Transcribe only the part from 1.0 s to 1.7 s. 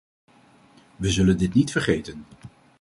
zullen dit